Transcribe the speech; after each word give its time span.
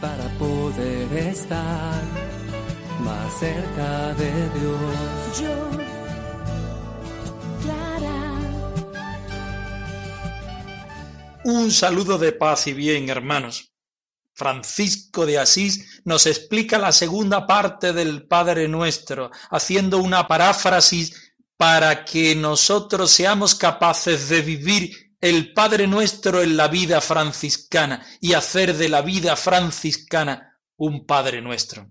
para 0.00 0.28
poder 0.38 1.12
estar 1.12 2.02
más 3.00 3.38
cerca 3.38 4.14
de 4.14 4.32
Dios. 4.58 5.40
Yo, 5.40 5.70
Clara, 7.62 8.40
Un 11.44 11.70
saludo 11.70 12.18
de 12.18 12.32
paz 12.32 12.66
y 12.66 12.72
bien, 12.72 13.08
hermanos. 13.08 13.70
Francisco 14.32 15.26
de 15.26 15.38
Asís 15.38 16.02
nos 16.04 16.26
explica 16.26 16.78
la 16.78 16.90
segunda 16.90 17.46
parte 17.46 17.92
del 17.92 18.26
Padre 18.26 18.66
Nuestro, 18.66 19.30
haciendo 19.50 19.98
una 19.98 20.26
paráfrasis 20.26 21.34
para 21.56 22.04
que 22.04 22.34
nosotros 22.34 23.12
seamos 23.12 23.54
capaces 23.54 24.28
de 24.28 24.42
vivir 24.42 25.03
el 25.24 25.54
Padre 25.54 25.86
Nuestro 25.86 26.42
en 26.42 26.54
la 26.54 26.68
vida 26.68 27.00
franciscana 27.00 28.06
y 28.20 28.34
hacer 28.34 28.76
de 28.76 28.90
la 28.90 29.00
vida 29.00 29.36
franciscana 29.36 30.60
un 30.76 31.06
Padre 31.06 31.40
Nuestro. 31.40 31.88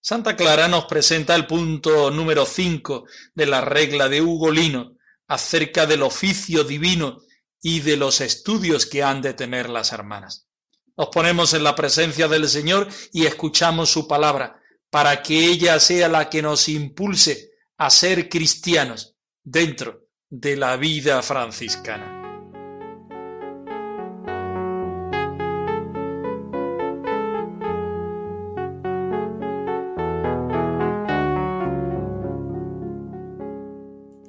Santa 0.00 0.34
Clara 0.34 0.66
nos 0.66 0.86
presenta 0.86 1.34
el 1.34 1.46
punto 1.46 2.10
número 2.10 2.46
5 2.46 3.04
de 3.34 3.44
la 3.44 3.60
regla 3.60 4.08
de 4.08 4.22
Ugolino 4.22 4.96
acerca 5.28 5.84
del 5.84 6.00
oficio 6.00 6.64
divino 6.64 7.20
y 7.60 7.80
de 7.80 7.98
los 7.98 8.22
estudios 8.22 8.86
que 8.86 9.02
han 9.02 9.20
de 9.20 9.34
tener 9.34 9.68
las 9.68 9.92
hermanas. 9.92 10.48
Nos 10.96 11.08
ponemos 11.08 11.52
en 11.52 11.64
la 11.64 11.74
presencia 11.74 12.28
del 12.28 12.48
Señor 12.48 12.88
y 13.12 13.26
escuchamos 13.26 13.90
su 13.90 14.08
palabra 14.08 14.58
para 14.88 15.22
que 15.22 15.44
ella 15.44 15.78
sea 15.78 16.08
la 16.08 16.30
que 16.30 16.40
nos 16.40 16.70
impulse 16.70 17.50
a 17.76 17.90
ser 17.90 18.30
cristianos 18.30 19.16
dentro 19.42 20.06
de 20.30 20.56
la 20.56 20.78
vida 20.78 21.20
franciscana. 21.20 22.23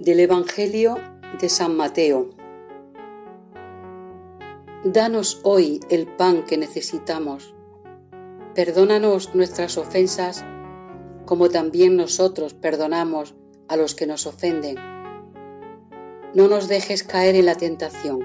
Del 0.06 0.20
Evangelio 0.20 1.00
de 1.42 1.50
San 1.50 1.76
Mateo. 1.76 2.30
Danos 4.84 5.40
hoy 5.42 5.80
el 5.90 6.06
pan 6.06 6.46
que 6.46 6.60
necesitamos. 6.60 7.56
Perdónanos 8.54 9.34
nuestras 9.34 9.80
ofensas 9.80 10.46
como 11.26 11.50
también 11.50 11.98
nosotros 11.98 12.54
perdonamos 12.54 13.34
a 13.68 13.78
los 13.78 13.96
que 13.96 14.06
nos 14.06 14.28
ofenden. 14.28 14.76
No 16.36 16.48
nos 16.50 16.68
dejes 16.68 17.02
caer 17.02 17.34
en 17.34 17.48
la 17.48 17.56
tentación 17.56 18.20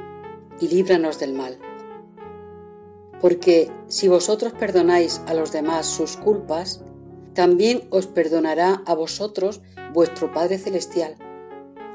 y 0.61 0.69
líbranos 0.69 1.19
del 1.19 1.33
mal. 1.33 1.59
Porque 3.23 3.73
si 3.87 4.07
vosotros 4.07 4.53
perdonáis 4.53 5.23
a 5.27 5.33
los 5.33 5.51
demás 5.51 5.87
sus 5.87 6.19
culpas, 6.19 6.85
también 7.33 7.89
os 7.89 8.07
perdonará 8.07 8.83
a 8.85 8.95
vosotros 8.95 9.63
vuestro 9.95 10.31
Padre 10.31 10.59
Celestial. 10.59 11.17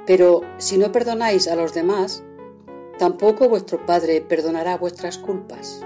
Pero 0.05 0.41
si 0.57 0.77
no 0.77 0.91
perdonáis 0.91 1.47
a 1.47 1.55
los 1.55 1.73
demás, 1.73 2.23
tampoco 2.99 3.49
vuestro 3.49 3.85
Padre 3.85 4.21
perdonará 4.21 4.77
vuestras 4.77 5.17
culpas. 5.17 5.81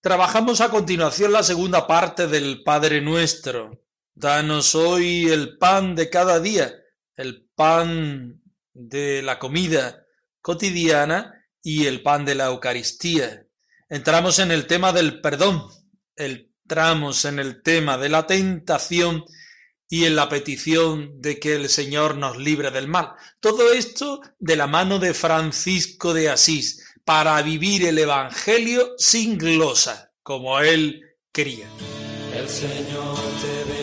Trabajamos 0.00 0.60
a 0.60 0.70
continuación 0.70 1.32
la 1.32 1.42
segunda 1.42 1.86
parte 1.86 2.26
del 2.28 2.62
Padre 2.62 3.00
Nuestro. 3.00 3.84
Danos 4.14 4.74
hoy 4.74 5.28
el 5.28 5.58
pan 5.58 5.94
de 5.94 6.08
cada 6.08 6.40
día, 6.40 6.72
el 7.14 7.48
pan 7.54 8.40
de 8.72 9.22
la 9.22 9.38
comida 9.38 10.06
cotidiana 10.40 11.44
y 11.62 11.86
el 11.86 12.02
pan 12.02 12.24
de 12.24 12.34
la 12.34 12.46
Eucaristía. 12.46 13.46
Entramos 13.88 14.38
en 14.38 14.50
el 14.50 14.66
tema 14.66 14.92
del 14.92 15.20
perdón, 15.20 15.68
entramos 16.68 17.24
en 17.24 17.38
el 17.38 17.62
tema 17.62 17.96
de 17.96 18.10
la 18.10 18.26
tentación 18.26 19.24
y 19.88 20.04
en 20.04 20.14
la 20.14 20.28
petición 20.28 21.18
de 21.18 21.40
que 21.40 21.54
el 21.54 21.70
Señor 21.70 22.18
nos 22.18 22.36
libre 22.36 22.70
del 22.70 22.88
mal. 22.88 23.12
Todo 23.40 23.72
esto 23.72 24.20
de 24.38 24.54
la 24.54 24.66
mano 24.66 24.98
de 24.98 25.14
Francisco 25.14 26.12
de 26.12 26.28
Asís, 26.28 26.84
para 27.06 27.40
vivir 27.40 27.86
el 27.86 27.98
Evangelio 27.98 28.92
sin 28.98 29.38
glosa, 29.38 30.12
como 30.22 30.60
él 30.60 31.00
quería. 31.32 31.68
El 32.34 32.46
Señor 32.46 33.16
te 33.40 33.77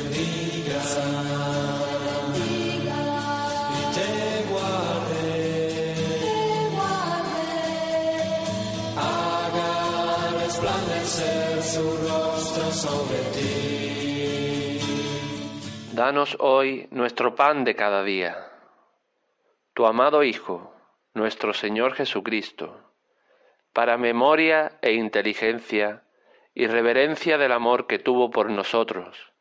Danos 15.95 16.35
hoy 16.41 16.89
nuestro 16.91 17.35
pan 17.35 17.63
de 17.63 17.73
cada 17.73 18.03
día. 18.03 18.51
Tu 19.73 19.85
amado 19.85 20.23
Hijo, 20.23 20.73
nuestro 21.13 21.53
Señor 21.53 21.93
Jesucristo, 21.93 22.91
para 23.71 23.97
memoria 23.97 24.77
e 24.81 24.91
inteligencia 24.91 26.03
y 26.53 26.67
reverencia 26.67 27.37
del 27.37 27.53
amor 27.53 27.87
que 27.87 27.97
tuvo 27.97 28.29
por 28.29 28.49
nosotros, 28.49 29.31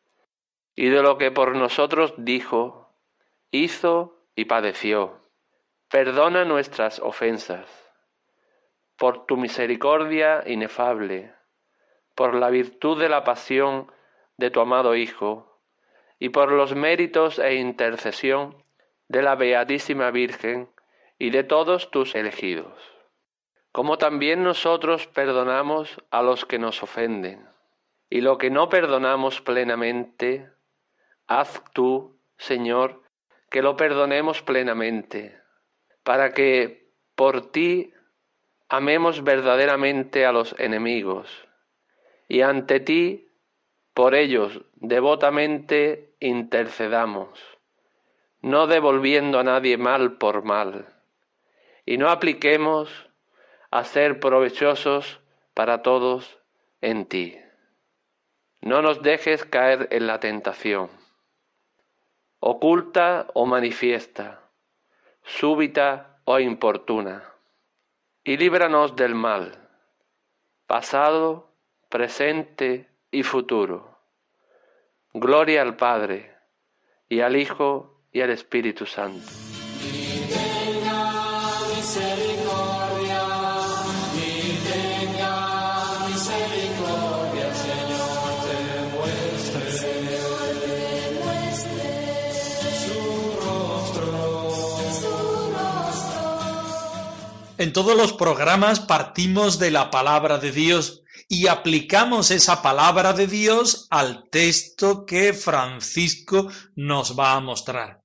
y 0.76 0.90
de 0.90 1.02
lo 1.02 1.18
que 1.18 1.32
por 1.32 1.56
nosotros 1.56 2.14
dijo, 2.18 2.94
hizo 3.50 4.24
y 4.36 4.44
padeció. 4.44 5.28
Perdona 5.90 6.44
nuestras 6.44 7.00
ofensas, 7.00 7.66
por 8.96 9.26
tu 9.26 9.36
misericordia 9.36 10.44
inefable, 10.46 11.33
por 12.14 12.34
la 12.34 12.50
virtud 12.50 13.00
de 13.00 13.08
la 13.08 13.24
pasión 13.24 13.90
de 14.36 14.50
tu 14.50 14.60
amado 14.60 14.94
Hijo, 14.94 15.60
y 16.18 16.30
por 16.30 16.52
los 16.52 16.74
méritos 16.74 17.38
e 17.38 17.54
intercesión 17.54 18.62
de 19.08 19.22
la 19.22 19.34
Beatísima 19.34 20.10
Virgen 20.10 20.68
y 21.18 21.30
de 21.30 21.44
todos 21.44 21.90
tus 21.90 22.14
elegidos 22.14 22.94
como 23.74 23.98
también 23.98 24.44
nosotros 24.44 25.08
perdonamos 25.08 26.00
a 26.12 26.22
los 26.22 26.44
que 26.44 26.60
nos 26.60 26.80
ofenden. 26.84 27.44
Y 28.08 28.20
lo 28.20 28.38
que 28.38 28.48
no 28.48 28.68
perdonamos 28.68 29.40
plenamente, 29.40 30.48
haz 31.26 31.60
tú, 31.72 32.16
Señor, 32.38 33.02
que 33.50 33.62
lo 33.62 33.76
perdonemos 33.76 34.42
plenamente, 34.42 35.40
para 36.04 36.34
que 36.34 36.88
por 37.16 37.50
ti 37.50 37.92
amemos 38.68 39.24
verdaderamente 39.24 40.24
a 40.24 40.30
los 40.30 40.54
enemigos, 40.60 41.48
y 42.28 42.42
ante 42.42 42.80
ti, 42.80 43.28
por 43.92 44.14
ellos, 44.14 44.60
devotamente 44.74 46.14
intercedamos, 46.20 47.28
no 48.40 48.66
devolviendo 48.66 49.38
a 49.38 49.44
nadie 49.44 49.76
mal 49.78 50.18
por 50.18 50.44
mal, 50.44 50.86
y 51.86 51.98
no 51.98 52.10
apliquemos 52.10 52.90
a 53.70 53.84
ser 53.84 54.20
provechosos 54.20 55.20
para 55.54 55.82
todos 55.82 56.38
en 56.80 57.06
ti. 57.06 57.38
No 58.60 58.82
nos 58.82 59.02
dejes 59.02 59.44
caer 59.44 59.88
en 59.90 60.06
la 60.06 60.20
tentación, 60.20 60.90
oculta 62.40 63.26
o 63.34 63.46
manifiesta, 63.46 64.42
súbita 65.22 66.20
o 66.24 66.38
importuna, 66.38 67.24
y 68.24 68.36
líbranos 68.36 68.96
del 68.96 69.14
mal, 69.14 69.68
pasado, 70.66 71.53
presente 71.94 72.90
y 73.12 73.22
futuro. 73.22 74.00
Gloria 75.12 75.62
al 75.62 75.76
Padre, 75.76 76.34
y 77.08 77.20
al 77.20 77.36
Hijo, 77.36 78.02
y 78.10 78.20
al 78.20 78.30
Espíritu 78.30 78.84
Santo. 78.84 79.30
En 97.56 97.72
todos 97.72 97.96
los 97.96 98.12
programas 98.12 98.80
partimos 98.80 99.60
de 99.60 99.70
la 99.70 99.92
palabra 99.92 100.38
de 100.38 100.50
Dios 100.50 101.03
y 101.28 101.46
aplicamos 101.46 102.30
esa 102.30 102.62
palabra 102.62 103.12
de 103.12 103.26
Dios 103.26 103.86
al 103.90 104.28
texto 104.30 105.04
que 105.04 105.32
Francisco 105.32 106.48
nos 106.76 107.18
va 107.18 107.34
a 107.34 107.40
mostrar. 107.40 108.02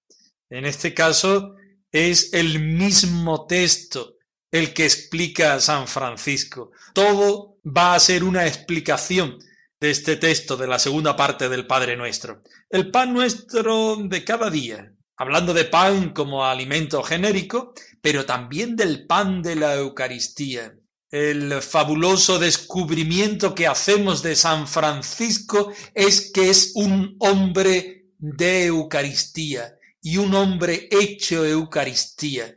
En 0.49 0.65
este 0.65 0.93
caso 0.93 1.55
es 1.91 2.33
el 2.33 2.59
mismo 2.59 3.45
texto 3.45 4.15
el 4.51 4.73
que 4.73 4.85
explica 4.85 5.53
a 5.53 5.59
San 5.59 5.87
Francisco. 5.87 6.71
Todo 6.93 7.57
va 7.65 7.93
a 7.93 7.99
ser 7.99 8.23
una 8.23 8.47
explicación 8.47 9.37
de 9.79 9.91
este 9.91 10.17
texto 10.17 10.57
de 10.57 10.67
la 10.67 10.79
segunda 10.79 11.15
parte 11.15 11.49
del 11.49 11.67
Padre 11.67 11.95
Nuestro. 11.95 12.41
El 12.69 12.91
pan 12.91 13.13
nuestro 13.13 13.95
de 13.95 14.23
cada 14.23 14.49
día, 14.49 14.93
hablando 15.15 15.53
de 15.53 15.65
pan 15.65 16.13
como 16.13 16.45
alimento 16.45 17.01
genérico, 17.03 17.73
pero 18.01 18.25
también 18.25 18.75
del 18.75 19.05
pan 19.05 19.41
de 19.41 19.55
la 19.55 19.75
Eucaristía. 19.75 20.75
El 21.11 21.63
fabuloso 21.63 22.37
descubrimiento 22.37 23.55
que 23.55 23.65
hacemos 23.65 24.21
de 24.21 24.35
San 24.35 24.67
Francisco 24.67 25.71
es 25.95 26.31
que 26.31 26.51
es 26.51 26.73
un 26.75 27.15
hombre 27.19 28.11
de 28.19 28.65
Eucaristía 28.65 29.75
y 30.03 30.17
un 30.17 30.35
hombre 30.35 30.87
hecho 30.91 31.43
Eucaristía. 31.43 32.55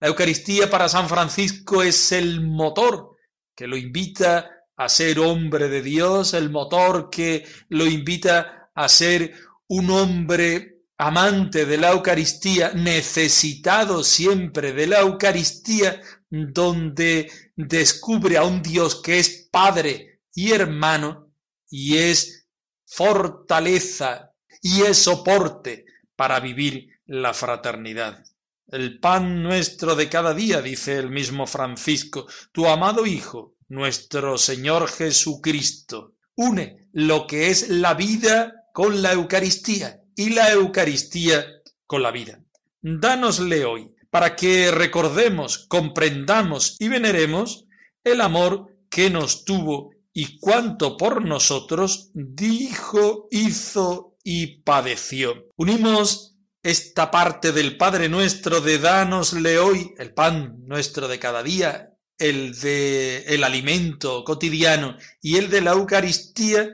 La 0.00 0.08
Eucaristía 0.08 0.68
para 0.68 0.88
San 0.88 1.08
Francisco 1.08 1.84
es 1.84 2.10
el 2.10 2.40
motor 2.40 3.16
que 3.54 3.68
lo 3.68 3.76
invita 3.76 4.50
a 4.76 4.88
ser 4.88 5.20
hombre 5.20 5.68
de 5.68 5.80
Dios, 5.80 6.34
el 6.34 6.50
motor 6.50 7.08
que 7.08 7.44
lo 7.68 7.86
invita 7.86 8.70
a 8.74 8.88
ser 8.88 9.32
un 9.68 9.90
hombre 9.90 10.80
amante 10.98 11.66
de 11.66 11.76
la 11.76 11.92
Eucaristía, 11.92 12.72
necesitado 12.74 14.02
siempre 14.02 14.72
de 14.72 14.88
la 14.88 15.00
Eucaristía, 15.00 16.00
donde 16.30 17.30
descubre 17.56 18.36
a 18.36 18.44
un 18.44 18.62
Dios 18.62 19.00
que 19.02 19.18
es 19.18 19.48
Padre 19.50 20.20
y 20.34 20.52
hermano 20.52 21.32
y 21.68 21.98
es 21.98 22.46
fortaleza 22.86 24.32
y 24.60 24.82
es 24.82 24.98
soporte 24.98 25.86
para 26.16 26.40
vivir 26.40 26.88
la 27.06 27.34
fraternidad. 27.34 28.24
El 28.68 29.00
pan 29.00 29.42
nuestro 29.42 29.96
de 29.96 30.08
cada 30.08 30.34
día, 30.34 30.62
dice 30.62 30.96
el 30.96 31.10
mismo 31.10 31.46
Francisco, 31.46 32.26
tu 32.52 32.66
amado 32.66 33.06
Hijo, 33.06 33.56
nuestro 33.68 34.38
Señor 34.38 34.88
Jesucristo, 34.88 36.14
une 36.36 36.88
lo 36.92 37.26
que 37.26 37.50
es 37.50 37.68
la 37.68 37.94
vida 37.94 38.68
con 38.72 39.02
la 39.02 39.12
Eucaristía 39.12 40.02
y 40.14 40.30
la 40.30 40.52
Eucaristía 40.52 41.44
con 41.86 42.02
la 42.02 42.10
vida. 42.10 42.42
Dánosle 42.80 43.64
hoy 43.64 43.91
para 44.12 44.36
que 44.36 44.70
recordemos, 44.70 45.56
comprendamos 45.68 46.76
y 46.78 46.88
veneremos 46.88 47.64
el 48.04 48.20
amor 48.20 48.66
que 48.90 49.08
nos 49.08 49.46
tuvo 49.46 49.94
y 50.12 50.38
cuánto 50.38 50.98
por 50.98 51.24
nosotros 51.24 52.10
dijo, 52.12 53.26
hizo 53.30 54.18
y 54.22 54.58
padeció. 54.58 55.46
Unimos 55.56 56.36
esta 56.62 57.10
parte 57.10 57.52
del 57.52 57.78
Padre 57.78 58.10
nuestro 58.10 58.60
de 58.60 58.78
danosle 58.78 59.58
hoy 59.58 59.94
el 59.96 60.12
pan 60.12 60.58
nuestro 60.66 61.08
de 61.08 61.18
cada 61.18 61.42
día, 61.42 61.94
el 62.18 62.54
de 62.60 63.24
el 63.28 63.42
alimento 63.44 64.24
cotidiano 64.24 64.98
y 65.22 65.36
el 65.36 65.48
de 65.48 65.62
la 65.62 65.70
Eucaristía 65.72 66.68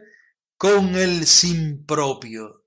con 0.56 0.96
el 0.96 1.24
sin 1.24 1.86
propio. 1.86 2.64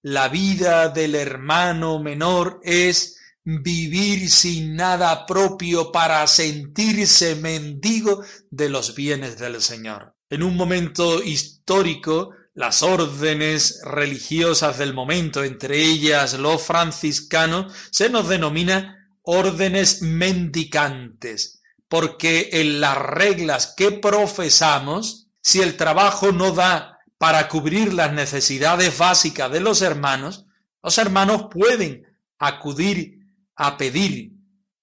La 0.00 0.28
vida 0.28 0.90
del 0.90 1.16
hermano 1.16 2.00
menor 2.00 2.60
es 2.62 3.18
vivir 3.44 4.30
sin 4.30 4.76
nada 4.76 5.26
propio 5.26 5.90
para 5.90 6.26
sentirse 6.26 7.34
mendigo 7.34 8.22
de 8.50 8.68
los 8.68 8.94
bienes 8.94 9.38
del 9.38 9.60
Señor. 9.60 10.14
En 10.30 10.42
un 10.42 10.56
momento 10.56 11.22
histórico, 11.22 12.30
las 12.54 12.82
órdenes 12.82 13.80
religiosas 13.84 14.78
del 14.78 14.94
momento, 14.94 15.42
entre 15.42 15.78
ellas 15.78 16.34
los 16.34 16.62
franciscanos, 16.62 17.72
se 17.90 18.08
nos 18.08 18.28
denomina 18.28 19.08
órdenes 19.22 20.02
mendicantes, 20.02 21.62
porque 21.88 22.50
en 22.52 22.80
las 22.80 22.96
reglas 22.96 23.74
que 23.76 23.92
profesamos, 23.92 25.28
si 25.40 25.60
el 25.60 25.76
trabajo 25.76 26.32
no 26.32 26.52
da 26.52 26.98
para 27.18 27.48
cubrir 27.48 27.92
las 27.94 28.12
necesidades 28.12 28.96
básicas 28.98 29.50
de 29.50 29.60
los 29.60 29.82
hermanos, 29.82 30.46
los 30.82 30.98
hermanos 30.98 31.46
pueden 31.50 32.06
acudir 32.38 33.21
a 33.56 33.76
pedir, 33.76 34.32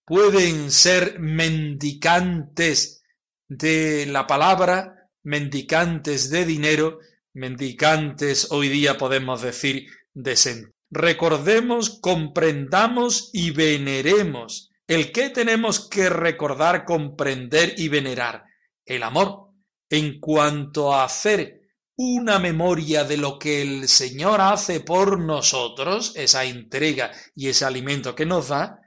pueden 0.06 0.72
ser 0.72 1.20
mendicantes 1.20 3.04
de 3.48 4.06
la 4.08 4.28
palabra, 4.28 5.10
mendicantes 5.24 6.30
de 6.30 6.46
dinero, 6.46 7.00
mendicantes 7.34 8.52
hoy 8.52 8.70
día 8.70 8.98
podemos 8.98 9.42
decir 9.42 9.88
de 10.14 10.36
Recordemos, 10.92 12.00
comprendamos 12.02 13.30
y 13.34 13.52
veneremos. 13.52 14.72
¿El 14.88 15.12
qué 15.12 15.30
tenemos 15.30 15.88
que 15.88 16.10
recordar, 16.10 16.86
comprender 16.86 17.76
y 17.78 17.90
venerar? 17.90 18.44
El 18.86 19.04
amor. 19.04 19.50
En 19.92 20.20
cuanto 20.20 20.94
a 20.94 21.04
hacer 21.04 21.59
una 22.02 22.40
memoria 22.40 23.04
de 23.04 23.18
lo 23.18 23.38
que 23.38 23.62
el 23.62 23.90
Señor 23.90 24.40
hace 24.40 24.80
por 24.80 25.20
nosotros, 25.20 26.14
esa 26.16 26.46
entrega 26.46 27.12
y 27.36 27.50
ese 27.50 27.66
alimento 27.66 28.16
que 28.16 28.26
nos 28.26 28.48
da, 28.48 28.80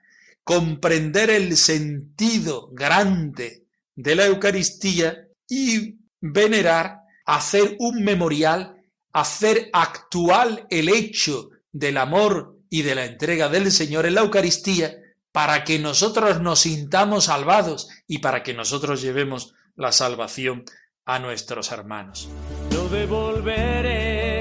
comprender 0.42 1.28
el 1.28 1.58
sentido 1.58 2.70
grande 2.72 3.66
de 3.94 4.14
la 4.14 4.24
Eucaristía 4.24 5.28
y 5.46 5.98
venerar, 6.22 7.00
hacer 7.26 7.76
un 7.80 8.02
memorial, 8.02 8.82
hacer 9.12 9.68
actual 9.74 10.66
el 10.70 10.88
hecho 10.88 11.50
del 11.70 11.98
amor 11.98 12.60
y 12.70 12.80
de 12.80 12.94
la 12.94 13.04
entrega 13.04 13.50
del 13.50 13.70
Señor 13.70 14.06
en 14.06 14.14
la 14.14 14.22
Eucaristía 14.22 14.96
para 15.32 15.64
que 15.64 15.78
nosotros 15.78 16.40
nos 16.40 16.60
sintamos 16.60 17.24
salvados 17.24 17.90
y 18.06 18.20
para 18.20 18.42
que 18.42 18.54
nosotros 18.54 19.02
llevemos 19.02 19.52
la 19.76 19.92
salvación 19.92 20.64
a 21.06 21.18
nuestros 21.18 21.72
hermanos. 21.72 22.28
No 22.70 22.84
devolveré 22.88 24.40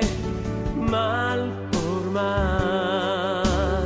mal 0.76 1.70
por 1.72 2.12
mal 2.12 3.84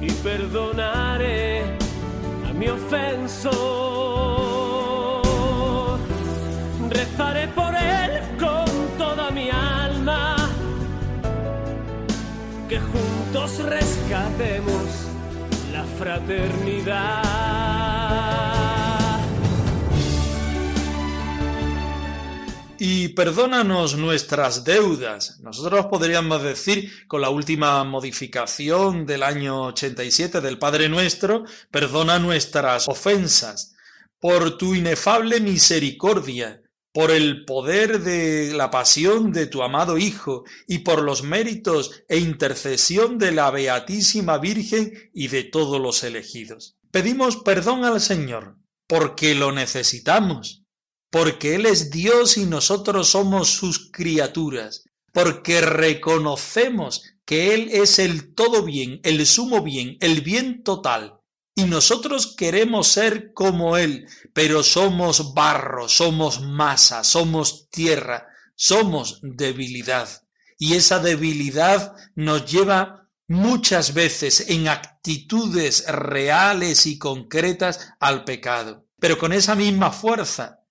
y 0.00 0.10
perdonaré 0.10 1.62
a 2.48 2.52
mi 2.52 2.68
ofensor. 2.68 3.54
Rezaré 6.90 7.48
por 7.48 7.74
él 7.74 8.20
con 8.38 8.66
toda 8.98 9.30
mi 9.30 9.48
alma, 9.50 10.50
que 12.68 12.80
juntos 12.80 13.58
rescatemos 13.64 15.08
la 15.72 15.84
fraternidad. 15.98 17.83
Y 22.86 23.08
perdónanos 23.08 23.96
nuestras 23.96 24.62
deudas. 24.62 25.40
Nosotros 25.40 25.86
podríamos 25.86 26.42
decir, 26.42 26.92
con 27.08 27.22
la 27.22 27.30
última 27.30 27.82
modificación 27.82 29.06
del 29.06 29.22
año 29.22 29.68
87 29.68 30.42
del 30.42 30.58
Padre 30.58 30.90
Nuestro, 30.90 31.44
perdona 31.70 32.18
nuestras 32.18 32.86
ofensas, 32.86 33.74
por 34.20 34.58
tu 34.58 34.74
inefable 34.74 35.40
misericordia, 35.40 36.60
por 36.92 37.10
el 37.10 37.46
poder 37.46 38.00
de 38.00 38.52
la 38.52 38.70
pasión 38.70 39.32
de 39.32 39.46
tu 39.46 39.62
amado 39.62 39.96
Hijo 39.96 40.44
y 40.68 40.80
por 40.80 41.00
los 41.00 41.22
méritos 41.22 42.02
e 42.06 42.18
intercesión 42.18 43.16
de 43.16 43.32
la 43.32 43.50
Beatísima 43.50 44.36
Virgen 44.36 44.92
y 45.14 45.28
de 45.28 45.44
todos 45.44 45.80
los 45.80 46.04
elegidos. 46.04 46.76
Pedimos 46.90 47.38
perdón 47.38 47.86
al 47.86 48.02
Señor, 48.02 48.58
porque 48.86 49.34
lo 49.34 49.52
necesitamos 49.52 50.63
porque 51.14 51.54
Él 51.54 51.66
es 51.66 51.92
Dios 51.92 52.36
y 52.38 52.44
nosotros 52.44 53.10
somos 53.10 53.48
sus 53.50 53.92
criaturas, 53.92 54.82
porque 55.12 55.60
reconocemos 55.60 57.04
que 57.24 57.54
Él 57.54 57.68
es 57.70 58.00
el 58.00 58.34
todo 58.34 58.64
bien, 58.64 58.98
el 59.04 59.24
sumo 59.24 59.62
bien, 59.62 59.96
el 60.00 60.22
bien 60.22 60.64
total, 60.64 61.20
y 61.54 61.66
nosotros 61.66 62.34
queremos 62.36 62.88
ser 62.88 63.32
como 63.32 63.76
Él, 63.76 64.08
pero 64.32 64.64
somos 64.64 65.34
barro, 65.34 65.88
somos 65.88 66.40
masa, 66.40 67.04
somos 67.04 67.68
tierra, 67.70 68.26
somos 68.56 69.20
debilidad. 69.22 70.08
Y 70.58 70.74
esa 70.74 70.98
debilidad 70.98 71.94
nos 72.16 72.44
lleva 72.50 73.08
muchas 73.28 73.94
veces 73.94 74.46
en 74.48 74.66
actitudes 74.66 75.86
reales 75.86 76.86
y 76.86 76.98
concretas 76.98 77.92
al 78.00 78.24
pecado. 78.24 78.88
Pero 78.98 79.16
con 79.16 79.32
esa 79.32 79.54
misma 79.54 79.92
fuerza 79.92 80.63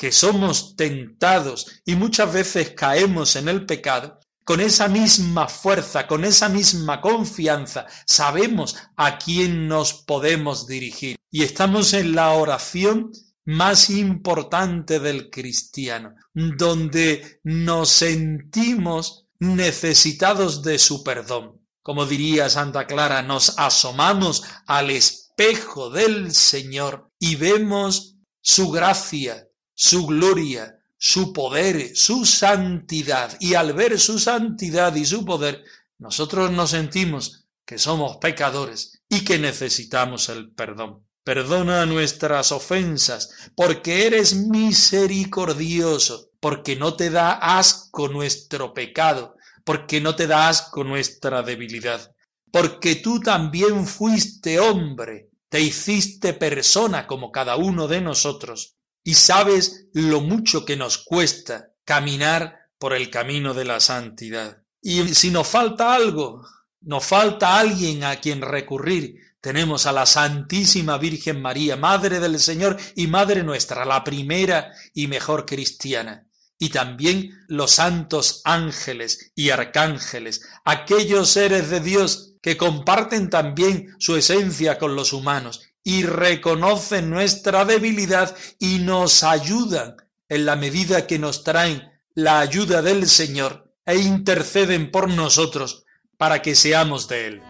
que 0.00 0.12
somos 0.12 0.76
tentados 0.76 1.82
y 1.84 1.94
muchas 1.94 2.32
veces 2.32 2.70
caemos 2.70 3.36
en 3.36 3.50
el 3.50 3.66
pecado, 3.66 4.18
con 4.46 4.60
esa 4.60 4.88
misma 4.88 5.46
fuerza, 5.46 6.06
con 6.06 6.24
esa 6.24 6.48
misma 6.48 7.02
confianza, 7.02 7.84
sabemos 8.06 8.78
a 8.96 9.18
quién 9.18 9.68
nos 9.68 9.92
podemos 9.92 10.66
dirigir. 10.66 11.18
Y 11.30 11.42
estamos 11.42 11.92
en 11.92 12.14
la 12.14 12.30
oración 12.30 13.12
más 13.44 13.90
importante 13.90 15.00
del 15.00 15.28
cristiano, 15.28 16.14
donde 16.32 17.38
nos 17.44 17.90
sentimos 17.90 19.26
necesitados 19.38 20.62
de 20.62 20.78
su 20.78 21.04
perdón. 21.04 21.60
Como 21.82 22.06
diría 22.06 22.48
Santa 22.48 22.86
Clara, 22.86 23.20
nos 23.20 23.58
asomamos 23.58 24.44
al 24.66 24.92
espejo 24.92 25.90
del 25.90 26.34
Señor 26.34 27.10
y 27.18 27.36
vemos 27.36 28.16
su 28.40 28.70
gracia, 28.70 29.49
su 29.82 30.06
gloria, 30.06 30.78
su 30.98 31.32
poder, 31.32 31.96
su 31.96 32.26
santidad. 32.26 33.34
Y 33.40 33.54
al 33.54 33.72
ver 33.72 33.98
su 33.98 34.18
santidad 34.18 34.94
y 34.94 35.06
su 35.06 35.24
poder, 35.24 35.64
nosotros 35.96 36.50
nos 36.50 36.68
sentimos 36.72 37.46
que 37.64 37.78
somos 37.78 38.18
pecadores 38.18 39.00
y 39.08 39.24
que 39.24 39.38
necesitamos 39.38 40.28
el 40.28 40.52
perdón. 40.52 41.06
Perdona 41.24 41.86
nuestras 41.86 42.52
ofensas, 42.52 43.30
porque 43.56 44.06
eres 44.06 44.34
misericordioso, 44.34 46.28
porque 46.40 46.76
no 46.76 46.94
te 46.94 47.08
da 47.08 47.32
asco 47.32 48.08
nuestro 48.08 48.74
pecado, 48.74 49.34
porque 49.64 50.02
no 50.02 50.14
te 50.14 50.26
da 50.26 50.50
asco 50.50 50.84
nuestra 50.84 51.42
debilidad, 51.42 52.14
porque 52.52 52.96
tú 52.96 53.18
también 53.20 53.86
fuiste 53.86 54.60
hombre, 54.60 55.30
te 55.48 55.62
hiciste 55.62 56.34
persona 56.34 57.06
como 57.06 57.32
cada 57.32 57.56
uno 57.56 57.88
de 57.88 58.02
nosotros, 58.02 58.76
y 59.02 59.14
sabes 59.14 59.86
lo 59.92 60.20
mucho 60.20 60.64
que 60.64 60.76
nos 60.76 60.98
cuesta 60.98 61.72
caminar 61.84 62.68
por 62.78 62.94
el 62.94 63.10
camino 63.10 63.54
de 63.54 63.64
la 63.64 63.80
santidad. 63.80 64.62
Y 64.80 65.14
si 65.14 65.30
nos 65.30 65.48
falta 65.48 65.94
algo, 65.94 66.46
nos 66.80 67.04
falta 67.04 67.58
alguien 67.58 68.04
a 68.04 68.16
quien 68.16 68.40
recurrir, 68.40 69.16
tenemos 69.40 69.86
a 69.86 69.92
la 69.92 70.04
Santísima 70.06 70.98
Virgen 70.98 71.40
María, 71.40 71.76
Madre 71.76 72.20
del 72.20 72.38
Señor 72.38 72.76
y 72.94 73.06
Madre 73.06 73.42
nuestra, 73.42 73.84
la 73.84 74.04
primera 74.04 74.72
y 74.92 75.06
mejor 75.06 75.46
cristiana. 75.46 76.26
Y 76.58 76.68
también 76.68 77.30
los 77.48 77.70
santos 77.70 78.42
ángeles 78.44 79.32
y 79.34 79.48
arcángeles, 79.48 80.42
aquellos 80.64 81.30
seres 81.30 81.70
de 81.70 81.80
Dios 81.80 82.34
que 82.42 82.58
comparten 82.58 83.30
también 83.30 83.94
su 83.98 84.14
esencia 84.16 84.78
con 84.78 84.94
los 84.94 85.14
humanos 85.14 85.62
y 85.82 86.04
reconocen 86.04 87.10
nuestra 87.10 87.64
debilidad 87.64 88.36
y 88.58 88.78
nos 88.80 89.22
ayudan 89.22 89.96
en 90.28 90.46
la 90.46 90.56
medida 90.56 91.06
que 91.06 91.18
nos 91.18 91.44
traen 91.44 91.90
la 92.14 92.40
ayuda 92.40 92.82
del 92.82 93.08
Señor 93.08 93.72
e 93.86 93.96
interceden 93.96 94.90
por 94.90 95.08
nosotros 95.08 95.84
para 96.16 96.42
que 96.42 96.54
seamos 96.54 97.08
de 97.08 97.26
Él. 97.26 97.42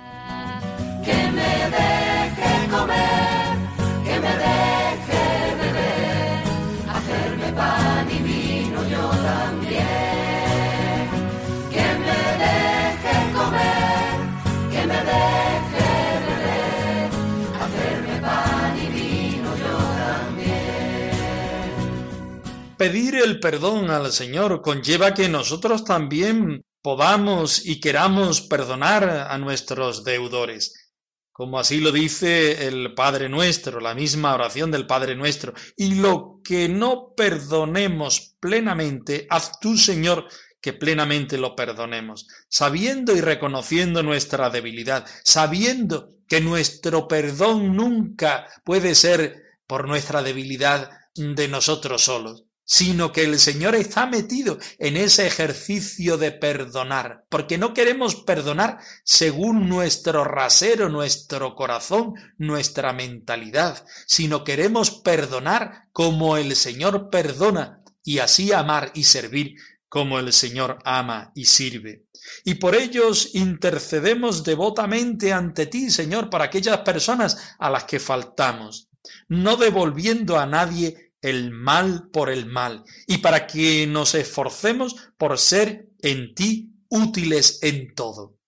Pedir 22.80 23.16
el 23.16 23.40
perdón 23.40 23.90
al 23.90 24.10
Señor 24.10 24.62
conlleva 24.62 25.12
que 25.12 25.28
nosotros 25.28 25.84
también 25.84 26.64
podamos 26.80 27.66
y 27.66 27.78
queramos 27.78 28.40
perdonar 28.40 29.04
a 29.30 29.36
nuestros 29.36 30.02
deudores. 30.02 30.94
Como 31.30 31.58
así 31.58 31.78
lo 31.80 31.92
dice 31.92 32.66
el 32.68 32.94
Padre 32.94 33.28
Nuestro, 33.28 33.80
la 33.80 33.94
misma 33.94 34.32
oración 34.32 34.70
del 34.70 34.86
Padre 34.86 35.14
Nuestro. 35.14 35.52
Y 35.76 35.96
lo 35.96 36.40
que 36.42 36.70
no 36.70 37.12
perdonemos 37.14 38.34
plenamente, 38.40 39.26
haz 39.28 39.60
tú, 39.60 39.76
Señor, 39.76 40.26
que 40.58 40.72
plenamente 40.72 41.36
lo 41.36 41.54
perdonemos, 41.54 42.28
sabiendo 42.48 43.14
y 43.14 43.20
reconociendo 43.20 44.02
nuestra 44.02 44.48
debilidad, 44.48 45.04
sabiendo 45.22 46.14
que 46.26 46.40
nuestro 46.40 47.06
perdón 47.06 47.76
nunca 47.76 48.46
puede 48.64 48.94
ser 48.94 49.42
por 49.66 49.86
nuestra 49.86 50.22
debilidad 50.22 50.88
de 51.14 51.46
nosotros 51.46 52.04
solos, 52.04 52.46
sino 52.72 53.10
que 53.10 53.24
el 53.24 53.40
Señor 53.40 53.74
está 53.74 54.06
metido 54.06 54.60
en 54.78 54.96
ese 54.96 55.26
ejercicio 55.26 56.18
de 56.18 56.30
perdonar, 56.30 57.24
porque 57.28 57.58
no 57.58 57.74
queremos 57.74 58.14
perdonar 58.14 58.78
según 59.02 59.68
nuestro 59.68 60.22
rasero, 60.22 60.88
nuestro 60.88 61.56
corazón, 61.56 62.14
nuestra 62.38 62.92
mentalidad, 62.92 63.84
sino 64.06 64.44
queremos 64.44 64.92
perdonar 64.92 65.88
como 65.90 66.36
el 66.36 66.54
Señor 66.54 67.10
perdona 67.10 67.82
y 68.04 68.20
así 68.20 68.52
amar 68.52 68.92
y 68.94 69.02
servir 69.02 69.56
como 69.88 70.20
el 70.20 70.32
Señor 70.32 70.78
ama 70.84 71.32
y 71.34 71.46
sirve. 71.46 72.04
Y 72.44 72.54
por 72.54 72.76
ellos 72.76 73.34
intercedemos 73.34 74.44
devotamente 74.44 75.32
ante 75.32 75.66
ti, 75.66 75.90
Señor, 75.90 76.30
para 76.30 76.44
aquellas 76.44 76.78
personas 76.82 77.56
a 77.58 77.68
las 77.68 77.82
que 77.82 77.98
faltamos, 77.98 78.88
no 79.26 79.56
devolviendo 79.56 80.38
a 80.38 80.46
nadie 80.46 81.09
el 81.22 81.50
mal 81.50 82.08
por 82.12 82.30
el 82.30 82.46
mal 82.46 82.84
y 83.06 83.18
para 83.18 83.46
que 83.46 83.86
nos 83.86 84.14
esforcemos 84.14 84.96
por 85.18 85.38
ser 85.38 85.88
en 86.00 86.34
ti 86.34 86.74
útiles 86.88 87.58
en 87.62 87.94
todo. 87.94 88.38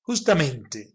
Justamente, 0.00 0.94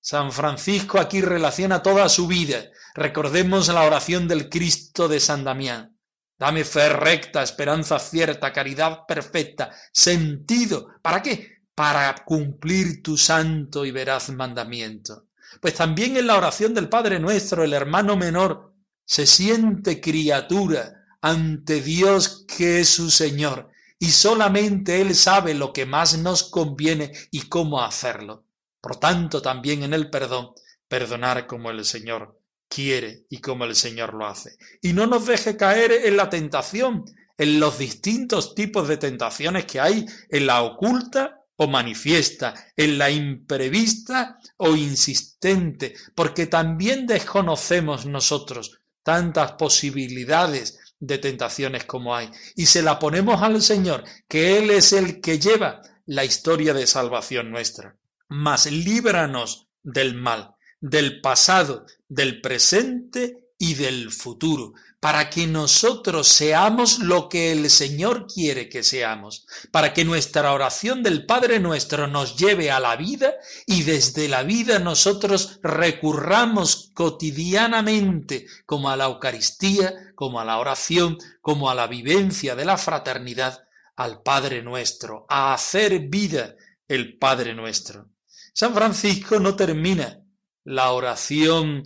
San 0.00 0.32
Francisco 0.32 0.98
aquí 0.98 1.20
relaciona 1.20 1.82
toda 1.82 2.08
su 2.08 2.26
vida. 2.26 2.64
Recordemos 2.94 3.68
la 3.68 3.82
oración 3.82 4.26
del 4.26 4.48
Cristo 4.48 5.08
de 5.08 5.20
San 5.20 5.44
Damián. 5.44 5.96
Dame 6.38 6.64
fe 6.64 6.88
recta, 6.88 7.42
esperanza 7.42 7.98
cierta, 7.98 8.52
caridad 8.52 9.00
perfecta, 9.06 9.70
sentido. 9.92 10.88
¿Para 11.02 11.22
qué? 11.22 11.64
Para 11.74 12.14
cumplir 12.24 13.02
tu 13.02 13.18
santo 13.18 13.84
y 13.84 13.90
veraz 13.90 14.30
mandamiento. 14.30 15.26
Pues 15.60 15.74
también 15.74 16.16
en 16.16 16.26
la 16.26 16.38
oración 16.38 16.72
del 16.72 16.88
Padre 16.88 17.18
nuestro, 17.18 17.62
el 17.62 17.74
hermano 17.74 18.16
menor 18.16 18.69
se 19.10 19.26
siente 19.26 20.00
criatura 20.00 21.04
ante 21.20 21.80
Dios 21.80 22.44
que 22.46 22.78
es 22.78 22.90
su 22.90 23.10
Señor, 23.10 23.68
y 23.98 24.12
solamente 24.12 25.00
Él 25.00 25.16
sabe 25.16 25.52
lo 25.52 25.72
que 25.72 25.84
más 25.84 26.16
nos 26.16 26.44
conviene 26.44 27.10
y 27.32 27.48
cómo 27.48 27.82
hacerlo. 27.82 28.44
Por 28.80 29.00
tanto, 29.00 29.42
también 29.42 29.82
en 29.82 29.94
el 29.94 30.10
perdón, 30.10 30.50
perdonar 30.86 31.48
como 31.48 31.70
el 31.70 31.84
Señor 31.84 32.38
quiere 32.68 33.24
y 33.28 33.38
como 33.38 33.64
el 33.64 33.74
Señor 33.74 34.14
lo 34.14 34.28
hace. 34.28 34.56
Y 34.80 34.92
no 34.92 35.08
nos 35.08 35.26
deje 35.26 35.56
caer 35.56 35.90
en 35.90 36.16
la 36.16 36.30
tentación, 36.30 37.04
en 37.36 37.58
los 37.58 37.78
distintos 37.78 38.54
tipos 38.54 38.86
de 38.86 38.96
tentaciones 38.96 39.64
que 39.64 39.80
hay, 39.80 40.06
en 40.28 40.46
la 40.46 40.62
oculta 40.62 41.40
o 41.56 41.66
manifiesta, 41.66 42.54
en 42.76 42.96
la 42.96 43.10
imprevista 43.10 44.38
o 44.56 44.76
insistente, 44.76 45.96
porque 46.14 46.46
también 46.46 47.08
desconocemos 47.08 48.06
nosotros 48.06 48.79
tantas 49.10 49.52
posibilidades 49.54 50.78
de 51.00 51.18
tentaciones 51.18 51.84
como 51.84 52.14
hay. 52.14 52.30
Y 52.54 52.66
se 52.66 52.80
la 52.80 53.00
ponemos 53.00 53.42
al 53.42 53.60
Señor, 53.60 54.04
que 54.28 54.56
Él 54.56 54.70
es 54.70 54.92
el 54.92 55.20
que 55.20 55.40
lleva 55.40 55.82
la 56.06 56.24
historia 56.24 56.72
de 56.74 56.86
salvación 56.86 57.50
nuestra. 57.50 57.96
Mas 58.28 58.70
líbranos 58.70 59.66
del 59.82 60.14
mal, 60.14 60.54
del 60.80 61.20
pasado, 61.20 61.86
del 62.08 62.40
presente 62.40 63.48
y 63.58 63.74
del 63.74 64.12
futuro, 64.12 64.74
para 65.00 65.30
que 65.30 65.46
nosotros 65.46 66.28
seamos 66.28 66.98
lo 66.98 67.30
que 67.30 67.52
el 67.52 67.70
Señor 67.70 68.26
quiere 68.26 68.68
que 68.68 68.82
seamos, 68.82 69.46
para 69.70 69.94
que 69.94 70.04
nuestra 70.04 70.52
oración 70.52 71.02
del 71.02 71.24
Padre 71.24 71.58
nuestro 71.58 72.06
nos 72.06 72.36
lleve 72.36 72.70
a 72.70 72.80
la 72.80 72.96
vida 72.96 73.32
y 73.66 73.82
desde 73.82 74.28
la 74.28 74.42
vida 74.42 74.78
nosotros 74.78 75.58
recurramos 75.62 76.90
cotidianamente 76.92 78.46
como 78.66 78.90
a 78.90 78.96
la 78.96 79.06
Eucaristía, 79.06 80.12
como 80.14 80.38
a 80.38 80.44
la 80.44 80.58
oración, 80.58 81.16
como 81.40 81.70
a 81.70 81.74
la 81.74 81.86
vivencia 81.86 82.54
de 82.54 82.66
la 82.66 82.76
fraternidad, 82.76 83.64
al 83.96 84.22
Padre 84.22 84.62
nuestro, 84.62 85.24
a 85.30 85.54
hacer 85.54 85.98
vida 86.08 86.56
el 86.88 87.16
Padre 87.16 87.54
nuestro. 87.54 88.10
San 88.52 88.74
Francisco 88.74 89.40
no 89.40 89.56
termina 89.56 90.20
la 90.64 90.92
oración 90.92 91.84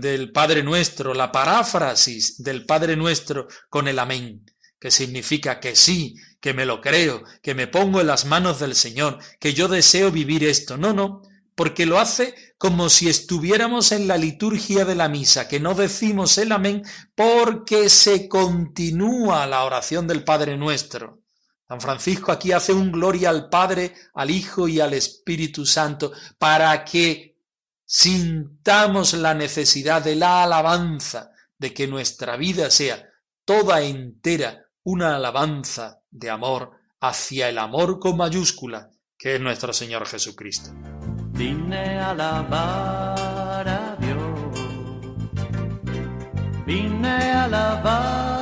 del 0.00 0.32
Padre 0.32 0.62
Nuestro, 0.62 1.14
la 1.14 1.30
paráfrasis 1.30 2.42
del 2.42 2.66
Padre 2.66 2.96
Nuestro 2.96 3.46
con 3.70 3.86
el 3.86 3.98
amén, 3.98 4.44
que 4.80 4.90
significa 4.90 5.60
que 5.60 5.76
sí, 5.76 6.16
que 6.40 6.52
me 6.52 6.66
lo 6.66 6.80
creo, 6.80 7.22
que 7.42 7.54
me 7.54 7.68
pongo 7.68 8.00
en 8.00 8.08
las 8.08 8.24
manos 8.24 8.58
del 8.58 8.74
Señor, 8.74 9.18
que 9.38 9.54
yo 9.54 9.68
deseo 9.68 10.10
vivir 10.10 10.42
esto. 10.42 10.76
No, 10.76 10.92
no, 10.92 11.22
porque 11.54 11.86
lo 11.86 11.98
hace 11.98 12.34
como 12.58 12.88
si 12.88 13.08
estuviéramos 13.08 13.92
en 13.92 14.08
la 14.08 14.16
liturgia 14.16 14.84
de 14.84 14.94
la 14.94 15.08
misa, 15.08 15.48
que 15.48 15.60
no 15.60 15.74
decimos 15.74 16.38
el 16.38 16.52
amén 16.52 16.82
porque 17.14 17.88
se 17.88 18.28
continúa 18.28 19.46
la 19.46 19.64
oración 19.64 20.06
del 20.06 20.24
Padre 20.24 20.56
Nuestro. 20.56 21.20
San 21.68 21.80
Francisco 21.80 22.32
aquí 22.32 22.52
hace 22.52 22.72
un 22.72 22.90
gloria 22.90 23.28
al 23.28 23.48
Padre, 23.48 23.94
al 24.14 24.30
Hijo 24.30 24.68
y 24.68 24.80
al 24.80 24.94
Espíritu 24.94 25.66
Santo 25.66 26.12
para 26.38 26.84
que 26.84 27.27
sintamos 27.88 29.14
la 29.14 29.32
necesidad 29.32 30.02
de 30.02 30.14
la 30.14 30.42
alabanza, 30.42 31.32
de 31.56 31.72
que 31.72 31.88
nuestra 31.88 32.36
vida 32.36 32.70
sea 32.70 33.08
toda 33.46 33.80
entera 33.80 34.66
una 34.84 35.16
alabanza 35.16 36.02
de 36.10 36.28
amor 36.28 36.72
hacia 37.00 37.48
el 37.48 37.58
amor 37.58 37.98
con 37.98 38.18
mayúscula, 38.18 38.90
que 39.16 39.36
es 39.36 39.40
nuestro 39.40 39.72
Señor 39.72 40.06
Jesucristo. 40.06 40.70
Vine 41.32 41.98
a 41.98 42.10
alabar 42.10 43.68
a 43.68 43.96
Dios, 43.98 44.60
vine 46.66 47.08
a 47.08 47.44
alabar 47.44 48.37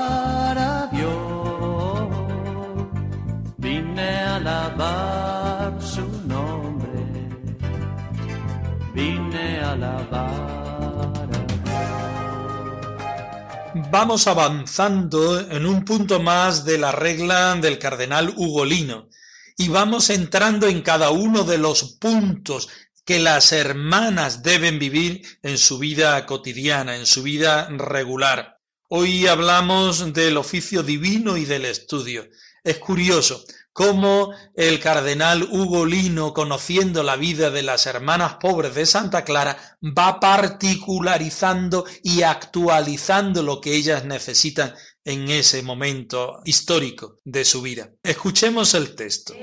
Vamos 13.98 14.26
avanzando 14.26 15.40
en 15.40 15.64
un 15.64 15.82
punto 15.82 16.20
más 16.20 16.66
de 16.66 16.76
la 16.76 16.92
regla 16.92 17.54
del 17.54 17.78
cardenal 17.78 18.34
Ugolino 18.36 19.08
y 19.56 19.68
vamos 19.68 20.10
entrando 20.10 20.66
en 20.66 20.82
cada 20.82 21.08
uno 21.08 21.44
de 21.44 21.56
los 21.56 21.94
puntos 21.94 22.68
que 23.06 23.18
las 23.18 23.52
hermanas 23.52 24.42
deben 24.42 24.78
vivir 24.78 25.22
en 25.42 25.56
su 25.56 25.78
vida 25.78 26.26
cotidiana, 26.26 26.94
en 26.94 27.06
su 27.06 27.22
vida 27.22 27.70
regular. 27.70 28.58
Hoy 28.90 29.28
hablamos 29.28 30.12
del 30.12 30.36
oficio 30.36 30.82
divino 30.82 31.38
y 31.38 31.46
del 31.46 31.64
estudio. 31.64 32.28
Es 32.62 32.76
curioso 32.76 33.46
cómo 33.76 34.32
el 34.54 34.80
cardenal 34.80 35.42
Hugo 35.42 35.84
Lino, 35.84 36.32
conociendo 36.32 37.02
la 37.02 37.16
vida 37.16 37.50
de 37.50 37.62
las 37.62 37.84
hermanas 37.84 38.36
pobres 38.40 38.74
de 38.74 38.86
Santa 38.86 39.22
Clara, 39.22 39.76
va 39.82 40.18
particularizando 40.18 41.84
y 42.02 42.22
actualizando 42.22 43.42
lo 43.42 43.60
que 43.60 43.76
ellas 43.76 44.06
necesitan 44.06 44.72
en 45.04 45.28
ese 45.28 45.62
momento 45.62 46.40
histórico 46.46 47.18
de 47.22 47.44
su 47.44 47.60
vida. 47.60 47.90
Escuchemos 48.02 48.72
el 48.72 48.94
texto. 48.94 49.34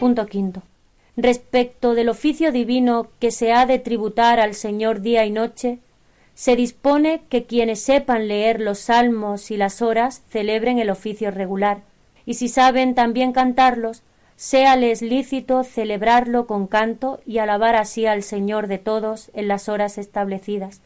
Punto 0.00 0.24
quinto. 0.24 0.62
Respecto 1.14 1.92
del 1.92 2.08
oficio 2.08 2.52
divino 2.52 3.08
que 3.18 3.30
se 3.30 3.52
ha 3.52 3.66
de 3.66 3.78
tributar 3.78 4.40
al 4.40 4.54
Señor 4.54 5.02
día 5.02 5.26
y 5.26 5.30
noche, 5.30 5.78
se 6.32 6.56
dispone 6.56 7.20
que 7.28 7.44
quienes 7.44 7.82
sepan 7.82 8.26
leer 8.26 8.62
los 8.62 8.78
salmos 8.78 9.50
y 9.50 9.58
las 9.58 9.82
horas 9.82 10.22
celebren 10.30 10.78
el 10.78 10.88
oficio 10.88 11.30
regular, 11.30 11.82
y 12.24 12.32
si 12.32 12.48
saben 12.48 12.94
también 12.94 13.32
cantarlos, 13.32 14.02
séales 14.36 15.02
lícito 15.02 15.64
celebrarlo 15.64 16.46
con 16.46 16.66
canto 16.66 17.20
y 17.26 17.36
alabar 17.36 17.76
así 17.76 18.06
al 18.06 18.22
Señor 18.22 18.68
de 18.68 18.78
todos 18.78 19.30
en 19.34 19.48
las 19.48 19.68
horas 19.68 19.98
establecidas. 19.98 20.80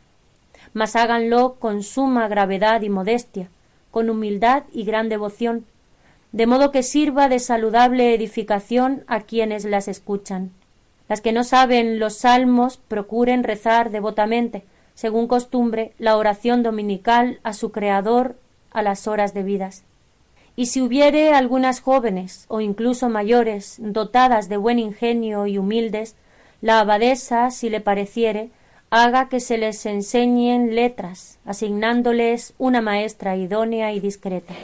Mas 0.72 0.96
háganlo 0.96 1.54
con 1.60 1.84
suma 1.84 2.26
gravedad 2.26 2.82
y 2.82 2.88
modestia, 2.88 3.48
con 3.92 4.10
humildad 4.10 4.64
y 4.72 4.82
gran 4.82 5.08
devoción, 5.08 5.66
de 6.34 6.48
modo 6.48 6.72
que 6.72 6.82
sirva 6.82 7.28
de 7.28 7.38
saludable 7.38 8.12
edificación 8.12 9.04
a 9.06 9.20
quienes 9.20 9.64
las 9.64 9.86
escuchan. 9.86 10.50
Las 11.08 11.20
que 11.20 11.30
no 11.30 11.44
saben 11.44 12.00
los 12.00 12.16
salmos 12.16 12.76
procuren 12.76 13.44
rezar 13.44 13.92
devotamente, 13.92 14.64
según 14.96 15.28
costumbre, 15.28 15.92
la 15.96 16.16
oración 16.16 16.64
dominical 16.64 17.38
a 17.44 17.52
su 17.52 17.70
Creador 17.70 18.36
a 18.72 18.82
las 18.82 19.06
horas 19.06 19.32
debidas. 19.32 19.84
Y 20.56 20.66
si 20.66 20.82
hubiere 20.82 21.32
algunas 21.32 21.78
jóvenes 21.80 22.46
o 22.48 22.60
incluso 22.60 23.08
mayores 23.08 23.76
dotadas 23.78 24.48
de 24.48 24.56
buen 24.56 24.80
ingenio 24.80 25.46
y 25.46 25.56
humildes, 25.56 26.16
la 26.60 26.80
abadesa, 26.80 27.52
si 27.52 27.70
le 27.70 27.80
pareciere, 27.80 28.50
haga 28.90 29.28
que 29.28 29.38
se 29.38 29.56
les 29.56 29.86
enseñen 29.86 30.74
letras, 30.74 31.38
asignándoles 31.44 32.54
una 32.58 32.80
maestra 32.80 33.36
idónea 33.36 33.92
y 33.92 34.00
discreta. 34.00 34.54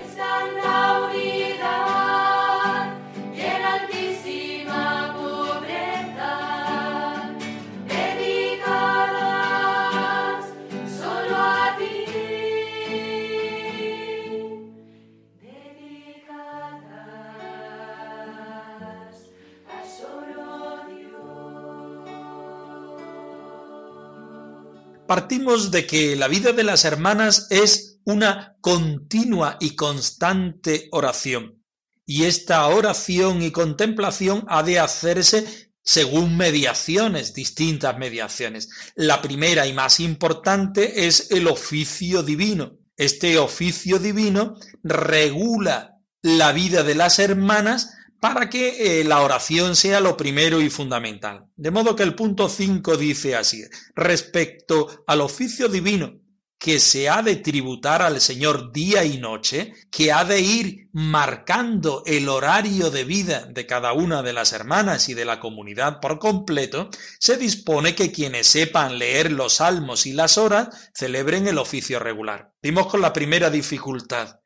Partimos 25.11 25.73
de 25.73 25.89
que 25.89 26.15
la 26.15 26.29
vida 26.29 26.53
de 26.53 26.63
las 26.63 26.85
hermanas 26.85 27.49
es 27.51 27.99
una 28.05 28.55
continua 28.61 29.57
y 29.59 29.75
constante 29.75 30.87
oración. 30.93 31.65
Y 32.07 32.27
esta 32.27 32.65
oración 32.69 33.43
y 33.43 33.51
contemplación 33.51 34.45
ha 34.47 34.63
de 34.63 34.79
hacerse 34.79 35.73
según 35.83 36.37
mediaciones, 36.37 37.35
distintas 37.35 37.99
mediaciones. 37.99 38.69
La 38.95 39.21
primera 39.21 39.67
y 39.67 39.73
más 39.73 39.99
importante 39.99 41.09
es 41.09 41.33
el 41.33 41.49
oficio 41.49 42.23
divino. 42.23 42.79
Este 42.97 43.37
oficio 43.37 43.99
divino 43.99 44.55
regula 44.85 45.97
la 46.23 46.53
vida 46.53 46.85
de 46.85 46.95
las 46.95 47.19
hermanas 47.19 47.97
para 48.21 48.51
que 48.51 49.01
eh, 49.01 49.05
la 49.05 49.23
oración 49.23 49.75
sea 49.75 50.01
lo 50.01 50.17
primero 50.17 50.61
y 50.61 50.71
fundamental. 50.71 51.47
De 51.57 51.71
modo 51.71 51.97
que 51.97 52.03
el 52.03 52.15
punto 52.15 52.49
5 52.49 52.97
dice 52.97 53.35
así, 53.35 53.63
respecto 53.95 55.05
al 55.07 55.23
oficio 55.23 55.69
divino 55.69 56.21
que 56.61 56.79
se 56.79 57.09
ha 57.09 57.23
de 57.23 57.37
tributar 57.37 58.03
al 58.03 58.21
Señor 58.21 58.71
día 58.71 59.03
y 59.03 59.17
noche, 59.17 59.73
que 59.91 60.13
ha 60.13 60.27
de 60.27 60.43
ir 60.43 60.91
marcando 60.93 62.03
el 62.05 62.29
horario 62.29 62.91
de 62.91 63.05
vida 63.05 63.47
de 63.47 63.65
cada 63.65 63.95
una 63.95 64.23
de 64.23 64.35
las 64.35 64.53
hermanas 64.53 65.09
y 65.09 65.15
de 65.15 65.25
la 65.25 65.41
comunidad 65.41 66.01
por 66.01 66.19
completo, 66.19 66.91
se 67.19 67.39
dispone 67.39 67.95
que 67.95 68.13
quienes 68.13 68.47
sepan 68.47 68.99
leer 68.99 69.33
los 69.33 69.55
salmos 69.55 70.05
y 70.05 70.13
las 70.13 70.37
horas 70.37 70.91
celebren 70.93 71.49
el 71.49 71.57
oficio 71.57 71.99
regular. 71.99 72.53
Dimos 72.63 72.89
con 72.89 73.01
la 73.01 73.15
primera 73.15 73.49
dificultad 73.49 74.40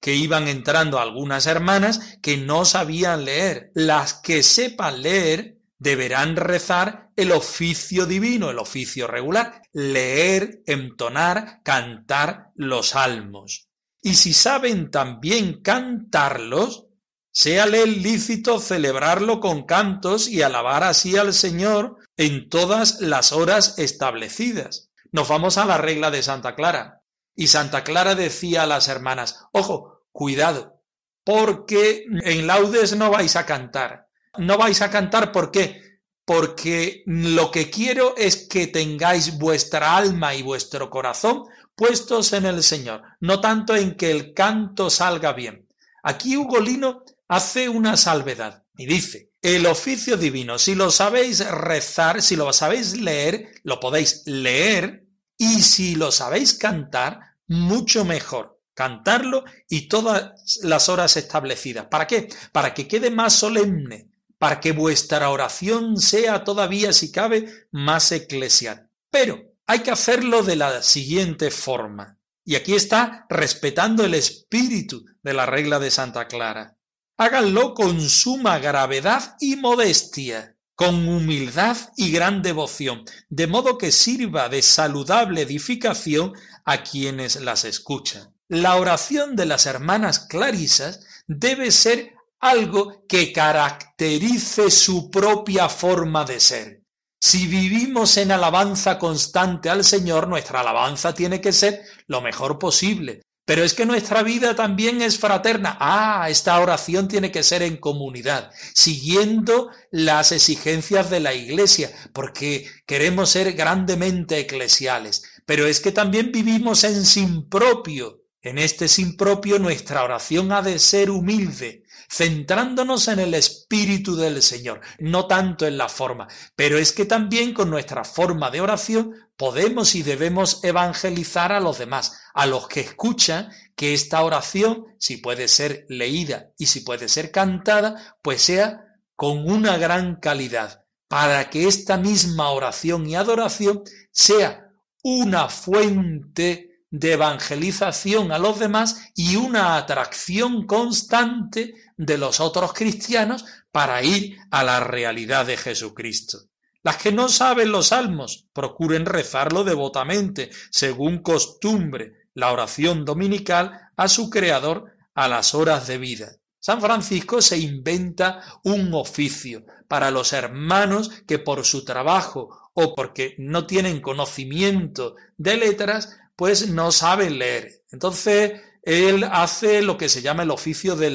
que 0.00 0.14
iban 0.14 0.48
entrando 0.48 0.98
algunas 0.98 1.46
hermanas 1.46 2.18
que 2.22 2.36
no 2.36 2.64
sabían 2.64 3.24
leer. 3.24 3.70
Las 3.74 4.14
que 4.14 4.42
sepan 4.42 5.02
leer 5.02 5.58
deberán 5.78 6.36
rezar 6.36 7.10
el 7.16 7.32
oficio 7.32 8.06
divino, 8.06 8.50
el 8.50 8.58
oficio 8.58 9.06
regular, 9.06 9.62
leer, 9.72 10.62
entonar, 10.66 11.60
cantar 11.62 12.50
los 12.54 12.90
salmos. 12.90 13.68
Y 14.02 14.14
si 14.14 14.32
saben 14.32 14.90
también 14.90 15.60
cantarlos, 15.60 16.86
séale 17.32 17.86
lícito 17.86 18.58
celebrarlo 18.58 19.40
con 19.40 19.64
cantos 19.64 20.28
y 20.28 20.42
alabar 20.42 20.84
así 20.84 21.16
al 21.16 21.34
Señor 21.34 21.96
en 22.16 22.48
todas 22.48 23.00
las 23.00 23.32
horas 23.32 23.78
establecidas. 23.78 24.90
Nos 25.12 25.28
vamos 25.28 25.58
a 25.58 25.64
la 25.64 25.78
regla 25.78 26.10
de 26.10 26.22
Santa 26.22 26.54
Clara. 26.54 27.02
Y 27.34 27.46
Santa 27.46 27.84
Clara 27.84 28.14
decía 28.14 28.64
a 28.64 28.66
las 28.66 28.88
hermanas, 28.88 29.46
ojo, 29.52 29.89
cuidado, 30.12 30.82
porque 31.24 32.04
en 32.24 32.46
laudes 32.46 32.96
no 32.96 33.10
vais 33.10 33.36
a 33.36 33.46
cantar. 33.46 34.08
No 34.38 34.58
vais 34.58 34.80
a 34.82 34.90
cantar, 34.90 35.32
¿por 35.32 35.50
qué? 35.50 35.82
Porque 36.24 37.02
lo 37.06 37.50
que 37.50 37.70
quiero 37.70 38.16
es 38.16 38.48
que 38.48 38.66
tengáis 38.66 39.38
vuestra 39.38 39.96
alma 39.96 40.34
y 40.34 40.42
vuestro 40.42 40.88
corazón 40.90 41.44
puestos 41.74 42.32
en 42.34 42.44
el 42.44 42.62
Señor, 42.62 43.02
no 43.20 43.40
tanto 43.40 43.74
en 43.74 43.96
que 43.96 44.10
el 44.10 44.34
canto 44.34 44.90
salga 44.90 45.32
bien. 45.32 45.66
Aquí 46.02 46.36
Ugolino 46.36 47.04
hace 47.26 47.68
una 47.68 47.96
salvedad 47.96 48.64
y 48.76 48.86
dice, 48.86 49.32
el 49.42 49.66
oficio 49.66 50.16
divino, 50.18 50.58
si 50.58 50.74
lo 50.74 50.90
sabéis 50.90 51.48
rezar, 51.48 52.20
si 52.20 52.36
lo 52.36 52.52
sabéis 52.52 53.00
leer, 53.00 53.52
lo 53.62 53.80
podéis 53.80 54.22
leer, 54.26 55.06
y 55.38 55.62
si 55.62 55.94
lo 55.94 56.12
sabéis 56.12 56.52
cantar, 56.52 57.20
mucho 57.46 58.04
mejor. 58.04 58.59
Cantarlo 58.74 59.44
y 59.68 59.88
todas 59.88 60.58
las 60.62 60.88
horas 60.88 61.16
establecidas. 61.16 61.86
¿Para 61.86 62.06
qué? 62.06 62.28
Para 62.52 62.74
que 62.74 62.88
quede 62.88 63.10
más 63.10 63.34
solemne, 63.34 64.10
para 64.38 64.60
que 64.60 64.72
vuestra 64.72 65.30
oración 65.30 65.98
sea 65.98 66.44
todavía, 66.44 66.92
si 66.92 67.12
cabe, 67.12 67.66
más 67.70 68.10
eclesial. 68.12 68.88
Pero 69.10 69.54
hay 69.66 69.80
que 69.80 69.90
hacerlo 69.90 70.42
de 70.42 70.56
la 70.56 70.82
siguiente 70.82 71.50
forma. 71.50 72.18
Y 72.44 72.54
aquí 72.54 72.74
está 72.74 73.26
respetando 73.28 74.04
el 74.04 74.14
espíritu 74.14 75.04
de 75.22 75.34
la 75.34 75.46
regla 75.46 75.78
de 75.78 75.90
Santa 75.90 76.26
Clara. 76.26 76.76
Háganlo 77.16 77.74
con 77.74 78.00
suma 78.08 78.58
gravedad 78.58 79.36
y 79.40 79.56
modestia, 79.56 80.56
con 80.74 81.06
humildad 81.06 81.76
y 81.98 82.10
gran 82.10 82.40
devoción, 82.40 83.04
de 83.28 83.46
modo 83.46 83.76
que 83.76 83.92
sirva 83.92 84.48
de 84.48 84.62
saludable 84.62 85.42
edificación 85.42 86.32
a 86.64 86.82
quienes 86.82 87.36
las 87.36 87.66
escuchan. 87.66 88.29
La 88.50 88.74
oración 88.74 89.36
de 89.36 89.46
las 89.46 89.66
hermanas 89.66 90.18
clarisas 90.18 91.06
debe 91.28 91.70
ser 91.70 92.14
algo 92.40 93.06
que 93.08 93.32
caracterice 93.32 94.72
su 94.72 95.08
propia 95.08 95.68
forma 95.68 96.24
de 96.24 96.40
ser. 96.40 96.82
Si 97.20 97.46
vivimos 97.46 98.16
en 98.16 98.32
alabanza 98.32 98.98
constante 98.98 99.70
al 99.70 99.84
Señor, 99.84 100.26
nuestra 100.26 100.62
alabanza 100.62 101.14
tiene 101.14 101.40
que 101.40 101.52
ser 101.52 101.82
lo 102.08 102.22
mejor 102.22 102.58
posible. 102.58 103.22
Pero 103.44 103.62
es 103.62 103.72
que 103.72 103.86
nuestra 103.86 104.24
vida 104.24 104.56
también 104.56 105.00
es 105.00 105.16
fraterna. 105.16 105.76
Ah, 105.78 106.26
esta 106.28 106.58
oración 106.58 107.06
tiene 107.06 107.30
que 107.30 107.44
ser 107.44 107.62
en 107.62 107.76
comunidad, 107.76 108.50
siguiendo 108.74 109.70
las 109.92 110.32
exigencias 110.32 111.08
de 111.08 111.20
la 111.20 111.34
Iglesia, 111.34 111.92
porque 112.12 112.68
queremos 112.84 113.30
ser 113.30 113.52
grandemente 113.52 114.40
eclesiales. 114.40 115.22
Pero 115.46 115.68
es 115.68 115.78
que 115.78 115.92
también 115.92 116.32
vivimos 116.32 116.82
en 116.82 117.06
sin 117.06 117.48
propio. 117.48 118.19
En 118.42 118.56
este 118.56 118.88
sin 118.88 119.18
propio 119.18 119.58
nuestra 119.58 120.02
oración 120.02 120.50
ha 120.52 120.62
de 120.62 120.78
ser 120.78 121.10
humilde, 121.10 121.84
centrándonos 122.10 123.08
en 123.08 123.18
el 123.18 123.34
espíritu 123.34 124.16
del 124.16 124.42
Señor, 124.42 124.80
no 124.98 125.26
tanto 125.26 125.66
en 125.66 125.76
la 125.76 125.90
forma. 125.90 126.26
Pero 126.56 126.78
es 126.78 126.92
que 126.92 127.04
también 127.04 127.52
con 127.52 127.68
nuestra 127.68 128.02
forma 128.02 128.50
de 128.50 128.62
oración 128.62 129.14
podemos 129.36 129.94
y 129.94 130.02
debemos 130.02 130.64
evangelizar 130.64 131.52
a 131.52 131.60
los 131.60 131.76
demás, 131.78 132.18
a 132.32 132.46
los 132.46 132.66
que 132.66 132.80
escuchan 132.80 133.50
que 133.76 133.92
esta 133.92 134.22
oración, 134.22 134.86
si 134.98 135.18
puede 135.18 135.46
ser 135.46 135.84
leída 135.90 136.50
y 136.56 136.66
si 136.66 136.80
puede 136.80 137.10
ser 137.10 137.30
cantada, 137.30 138.16
pues 138.22 138.40
sea 138.40 138.86
con 139.16 139.50
una 139.50 139.76
gran 139.76 140.16
calidad, 140.16 140.86
para 141.08 141.50
que 141.50 141.68
esta 141.68 141.98
misma 141.98 142.50
oración 142.50 143.06
y 143.06 143.16
adoración 143.16 143.82
sea 144.12 144.72
una 145.02 145.50
fuente 145.50 146.69
de 146.90 147.12
evangelización 147.12 148.32
a 148.32 148.38
los 148.38 148.58
demás 148.58 149.12
y 149.14 149.36
una 149.36 149.76
atracción 149.76 150.66
constante 150.66 151.74
de 151.96 152.18
los 152.18 152.40
otros 152.40 152.72
cristianos 152.72 153.44
para 153.70 154.02
ir 154.02 154.38
a 154.50 154.64
la 154.64 154.80
realidad 154.80 155.46
de 155.46 155.56
Jesucristo. 155.56 156.38
Las 156.82 156.96
que 156.96 157.12
no 157.12 157.28
saben 157.28 157.72
los 157.72 157.88
salmos, 157.88 158.48
procuren 158.52 159.06
rezarlo 159.06 159.64
devotamente, 159.64 160.50
según 160.70 161.18
costumbre, 161.18 162.14
la 162.34 162.52
oración 162.52 163.04
dominical 163.04 163.90
a 163.96 164.08
su 164.08 164.30
Creador 164.30 164.92
a 165.14 165.28
las 165.28 165.54
horas 165.54 165.86
de 165.86 165.98
vida. 165.98 166.32
San 166.58 166.80
Francisco 166.80 167.40
se 167.42 167.58
inventa 167.58 168.40
un 168.64 168.92
oficio 168.94 169.64
para 169.88 170.10
los 170.10 170.32
hermanos 170.32 171.10
que 171.26 171.38
por 171.38 171.64
su 171.64 171.84
trabajo 171.84 172.70
o 172.74 172.94
porque 172.94 173.34
no 173.38 173.66
tienen 173.66 174.00
conocimiento 174.00 175.16
de 175.36 175.56
letras 175.56 176.18
pues 176.40 176.70
no 176.70 176.90
saben 176.90 177.38
leer. 177.38 177.82
Entonces, 177.92 178.62
él 178.82 179.24
hace 179.30 179.82
lo 179.82 179.98
que 179.98 180.08
se 180.08 180.22
llama 180.22 180.42
el 180.42 180.50
oficio 180.50 180.96
de 180.96 181.10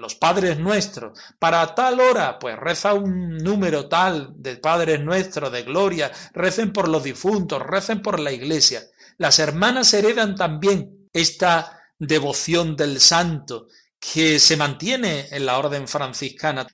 los 0.00 0.16
padres 0.16 0.58
nuestros. 0.58 1.16
Para 1.38 1.76
tal 1.76 2.00
hora, 2.00 2.40
pues 2.40 2.58
reza 2.58 2.92
un 2.92 3.36
número 3.36 3.88
tal 3.88 4.32
de 4.34 4.56
padres 4.56 5.00
nuestros, 5.00 5.52
de 5.52 5.62
gloria, 5.62 6.10
recen 6.32 6.72
por 6.72 6.88
los 6.88 7.04
difuntos, 7.04 7.62
recen 7.62 8.02
por 8.02 8.18
la 8.18 8.32
iglesia. 8.32 8.82
Las 9.16 9.38
hermanas 9.38 9.94
heredan 9.94 10.34
también 10.34 11.08
esta 11.12 11.80
devoción 11.96 12.74
del 12.74 12.98
santo 12.98 13.68
que 14.00 14.40
se 14.40 14.56
mantiene 14.56 15.28
en 15.30 15.46
la 15.46 15.56
orden 15.56 15.86
franciscana 15.86 16.66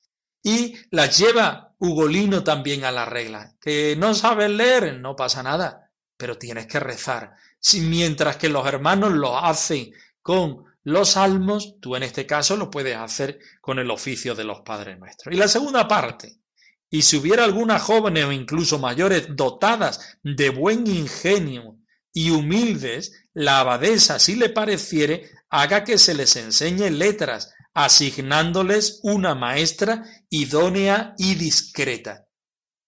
y 0.42 0.74
las 0.90 1.18
lleva 1.18 1.74
Ugolino 1.78 2.42
también 2.42 2.86
a 2.86 2.92
la 2.92 3.04
regla. 3.04 3.56
Que 3.60 3.94
no 3.94 4.14
sabes 4.14 4.48
leer, 4.48 4.98
no 4.98 5.14
pasa 5.14 5.42
nada, 5.42 5.90
pero 6.16 6.38
tienes 6.38 6.66
que 6.66 6.80
rezar 6.80 7.36
mientras 7.80 8.36
que 8.36 8.48
los 8.48 8.66
hermanos 8.66 9.12
lo 9.12 9.38
hacen 9.38 9.92
con 10.22 10.64
los 10.82 11.10
salmos, 11.10 11.78
tú 11.80 11.96
en 11.96 12.02
este 12.02 12.26
caso 12.26 12.56
lo 12.56 12.70
puedes 12.70 12.96
hacer 12.96 13.38
con 13.60 13.78
el 13.78 13.90
oficio 13.90 14.34
de 14.34 14.44
los 14.44 14.60
Padres 14.60 14.98
Nuestros. 14.98 15.34
Y 15.34 15.38
la 15.38 15.48
segunda 15.48 15.86
parte, 15.86 16.40
y 16.88 17.02
si 17.02 17.16
hubiera 17.16 17.44
algunas 17.44 17.82
jóvenes 17.82 18.24
o 18.24 18.32
incluso 18.32 18.78
mayores 18.78 19.28
dotadas 19.36 20.18
de 20.22 20.50
buen 20.50 20.86
ingenio 20.86 21.78
y 22.12 22.30
humildes, 22.30 23.26
la 23.32 23.60
abadesa, 23.60 24.18
si 24.18 24.34
le 24.34 24.48
pareciere, 24.48 25.30
haga 25.50 25.84
que 25.84 25.98
se 25.98 26.14
les 26.14 26.34
enseñe 26.36 26.90
letras, 26.90 27.52
asignándoles 27.74 29.00
una 29.02 29.34
maestra 29.34 30.04
idónea 30.28 31.14
y 31.18 31.36
discreta. 31.36 32.26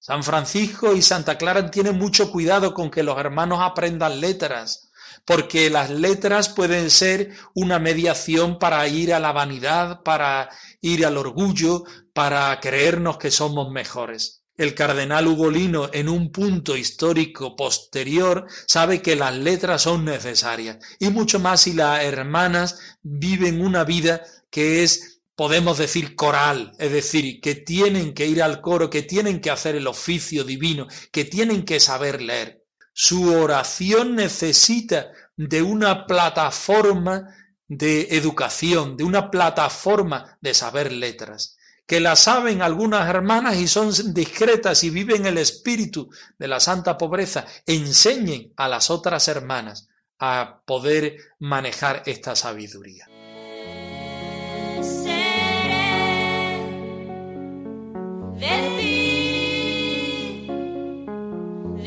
San 0.03 0.25
Francisco 0.25 0.97
y 0.97 1.01
Santa 1.01 1.39
Clara 1.39 1.71
tienen 1.71 1.97
mucho 1.97 2.33
cuidado 2.33 2.75
con 2.75 2.91
que 2.91 3.05
los 3.05 3.17
hermanos 3.19 3.61
aprendan 3.63 4.21
letras, 4.21 4.91
porque 5.25 5.71
las 5.71 5.91
letras 5.91 6.49
pueden 6.49 6.91
ser 6.91 7.31
una 7.55 7.79
mediación 7.79 8.59
para 8.59 8.89
ir 8.89 9.15
a 9.15 9.21
la 9.21 9.31
vanidad, 9.31 10.03
para 10.03 10.49
ir 10.81 11.07
al 11.07 11.19
orgullo, 11.19 11.85
para 12.13 12.59
creernos 12.59 13.17
que 13.17 13.31
somos 13.31 13.71
mejores. 13.71 14.43
El 14.57 14.75
cardenal 14.75 15.29
Ugolino, 15.29 15.89
en 15.93 16.09
un 16.09 16.33
punto 16.33 16.77
histórico 16.77 17.55
posterior, 17.55 18.49
sabe 18.67 19.03
que 19.03 19.15
las 19.15 19.37
letras 19.37 19.83
son 19.83 20.05
necesarias, 20.05 20.79
y 20.99 21.11
mucho 21.11 21.39
más 21.39 21.61
si 21.61 21.75
las 21.75 22.03
hermanas 22.03 22.81
viven 23.03 23.65
una 23.65 23.85
vida 23.85 24.25
que 24.51 24.83
es 24.83 25.12
podemos 25.35 25.79
decir 25.79 26.15
coral, 26.15 26.73
es 26.79 26.93
decir, 26.93 27.41
que 27.41 27.55
tienen 27.55 28.15
que 28.15 28.27
ir 28.27 28.43
al 28.43 28.61
coro, 28.61 28.91
que 28.91 29.03
tienen 29.03 29.41
que 29.41 29.51
hacer 29.51 29.75
el 29.77 29.87
oficio 29.87 30.45
divino, 30.45 30.87
que 31.11 31.25
tienen 31.25 31.65
que 31.65 31.81
saber 31.81 32.23
leer. 32.23 32.65
Su 32.93 33.35
oración 33.35 34.15
necesita 34.15 35.11
de 35.37 35.63
una 35.63 36.07
plataforma 36.07 37.35
de 37.67 38.09
educación, 38.11 38.97
de 38.97 39.05
una 39.05 39.31
plataforma 39.31 40.37
de 40.43 40.53
saber 40.53 40.93
letras, 40.93 41.57
que 41.87 42.01
la 42.01 42.17
saben 42.17 42.61
algunas 42.61 43.09
hermanas 43.09 43.57
y 43.57 43.67
son 43.67 43.91
discretas 44.13 44.85
y 44.85 44.91
viven 44.91 45.25
el 45.25 45.39
espíritu 45.39 46.11
de 46.39 46.49
la 46.49 46.61
santa 46.61 46.99
pobreza, 46.99 47.47
enseñen 47.67 48.53
a 48.57 48.69
las 48.69 48.91
otras 48.91 49.27
hermanas 49.29 49.89
a 50.19 50.63
poder 50.67 51.17
manejar 51.39 52.03
esta 52.07 52.37
sabiduría. 52.37 53.09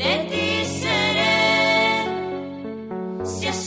de 0.00 0.12
ti 0.30 0.64
seré. 0.80 1.36
Si 3.24 3.46
es 3.46 3.65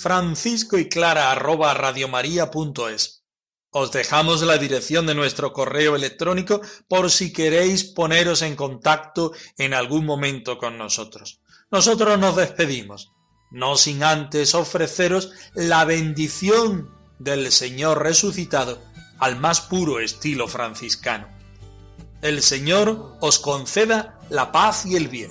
francisco 0.00 0.78
y 0.78 0.88
clara 0.88 1.30
arroba 1.30 1.74
radiomaria.es. 1.74 3.24
Os 3.72 3.92
dejamos 3.92 4.42
la 4.42 4.58
dirección 4.58 5.06
de 5.06 5.14
nuestro 5.14 5.52
correo 5.52 5.94
electrónico 5.94 6.60
por 6.88 7.10
si 7.10 7.32
queréis 7.32 7.84
poneros 7.84 8.42
en 8.42 8.56
contacto 8.56 9.32
en 9.58 9.74
algún 9.74 10.06
momento 10.06 10.58
con 10.58 10.78
nosotros. 10.78 11.40
Nosotros 11.70 12.18
nos 12.18 12.34
despedimos, 12.34 13.12
no 13.50 13.76
sin 13.76 14.02
antes 14.02 14.54
ofreceros 14.54 15.32
la 15.54 15.84
bendición 15.84 16.90
del 17.18 17.52
Señor 17.52 18.02
resucitado 18.02 18.82
al 19.18 19.38
más 19.38 19.60
puro 19.60 20.00
estilo 20.00 20.48
franciscano. 20.48 21.28
El 22.22 22.42
Señor 22.42 23.16
os 23.20 23.38
conceda 23.38 24.18
la 24.30 24.50
paz 24.50 24.86
y 24.86 24.96
el 24.96 25.08
bien. 25.08 25.30